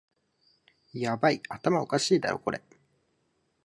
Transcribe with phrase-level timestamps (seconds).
[0.95, 2.63] ヤバい、頭おかしいだろこれ